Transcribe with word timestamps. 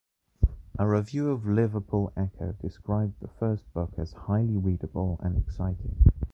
A 0.79 0.87
review 0.89 1.29
of 1.29 1.45
"Liverpool 1.45 2.11
Echo" 2.17 2.53
described 2.53 3.19
the 3.21 3.27
first 3.27 3.71
book 3.71 3.93
as 3.99 4.13
"highly 4.13 4.57
readable 4.57 5.19
and 5.21 5.37
exiting". 5.37 6.11